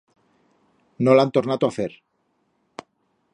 [1.07, 1.89] No l'han tornato a fer.